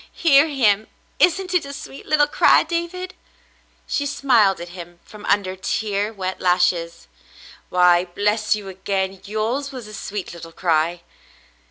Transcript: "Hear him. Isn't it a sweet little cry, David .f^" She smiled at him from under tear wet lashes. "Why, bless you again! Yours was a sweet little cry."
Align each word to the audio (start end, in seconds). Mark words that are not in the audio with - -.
"Hear 0.13 0.47
him. 0.47 0.87
Isn't 1.19 1.53
it 1.53 1.63
a 1.63 1.71
sweet 1.73 2.07
little 2.07 2.25
cry, 2.25 2.63
David 2.63 3.11
.f^" 3.11 3.15
She 3.85 4.07
smiled 4.07 4.59
at 4.59 4.69
him 4.69 4.99
from 5.05 5.25
under 5.27 5.55
tear 5.55 6.11
wet 6.11 6.41
lashes. 6.41 7.07
"Why, 7.69 8.05
bless 8.05 8.55
you 8.55 8.67
again! 8.67 9.21
Yours 9.25 9.71
was 9.71 9.85
a 9.85 9.93
sweet 9.93 10.33
little 10.33 10.53
cry." 10.53 11.01